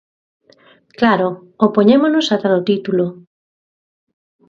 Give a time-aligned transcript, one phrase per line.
[0.99, 1.27] Claro,
[1.67, 3.05] opoñémonos ata no título.